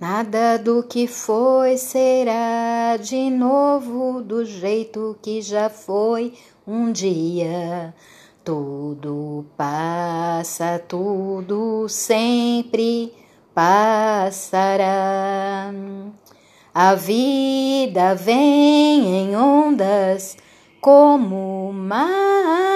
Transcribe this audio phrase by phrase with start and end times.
[0.00, 6.32] Nada do que foi será de novo do jeito que já foi
[6.66, 7.94] um dia.
[8.42, 13.12] Tudo passa, tudo sempre
[13.54, 15.70] passará.
[16.72, 20.34] A vida vem em ondas
[20.80, 22.69] como mar,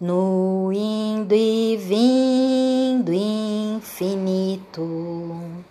[0.00, 4.82] no indo e vindo infinito.
[4.82, 5.64] O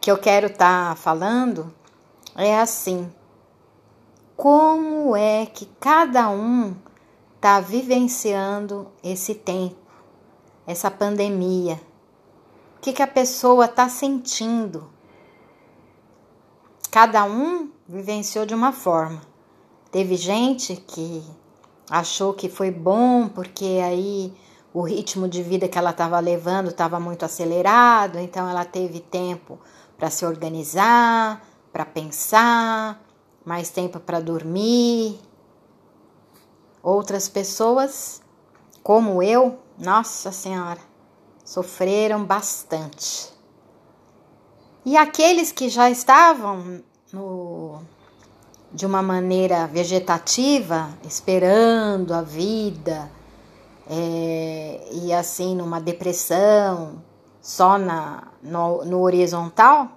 [0.00, 1.74] que eu quero estar tá falando
[2.36, 3.10] é assim:
[4.36, 6.76] como é que cada um
[7.36, 9.76] está vivenciando esse tempo,
[10.66, 11.80] essa pandemia?
[12.76, 14.90] O que, que a pessoa está sentindo?
[16.90, 19.22] Cada um vivenciou de uma forma.
[19.90, 21.24] Teve gente que
[21.88, 24.32] achou que foi bom porque aí
[24.72, 29.58] o ritmo de vida que ela estava levando estava muito acelerado, então ela teve tempo
[29.96, 33.00] para se organizar, para pensar,
[33.44, 35.20] mais tempo para dormir.
[36.82, 38.20] Outras pessoas,
[38.82, 40.80] como eu, nossa Senhora,
[41.44, 43.32] sofreram bastante.
[44.84, 47.80] E aqueles que já estavam no,
[48.74, 53.08] de uma maneira vegetativa, esperando a vida,
[53.88, 57.00] é, e assim numa depressão,
[57.40, 59.88] só na, no, no horizontal,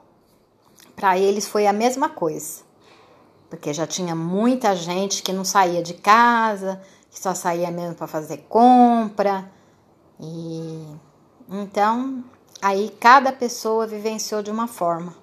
[0.96, 2.62] para eles foi a mesma coisa.
[3.50, 8.06] Porque já tinha muita gente que não saía de casa, que só saía mesmo para
[8.06, 9.50] fazer compra.
[10.20, 10.86] E
[11.50, 12.24] então,
[12.62, 15.16] aí cada pessoa vivenciou de uma forma.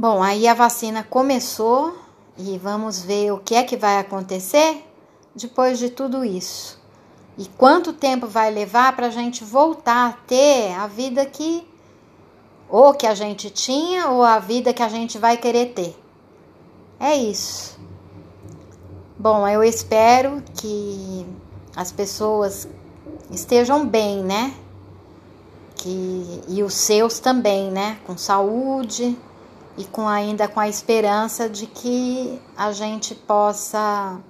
[0.00, 1.92] Bom, aí a vacina começou
[2.36, 4.84] e vamos ver o que é que vai acontecer
[5.34, 6.80] depois de tudo isso.
[7.36, 11.66] E quanto tempo vai levar para a gente voltar a ter a vida que
[12.68, 16.00] ou que a gente tinha ou a vida que a gente vai querer ter.
[17.00, 17.76] É isso.
[19.18, 21.26] Bom, eu espero que
[21.74, 22.68] as pessoas
[23.32, 24.54] estejam bem, né?
[25.74, 27.98] Que, e os seus também, né?
[28.06, 29.18] Com saúde
[29.78, 34.20] e com ainda com a esperança de que a gente possa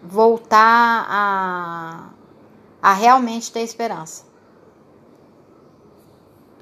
[0.00, 2.10] voltar a,
[2.80, 4.24] a realmente ter esperança.